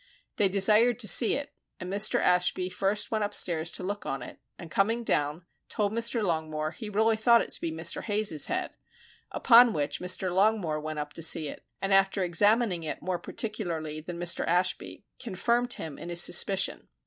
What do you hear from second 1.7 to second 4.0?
and Mr. Ashby first went upstairs to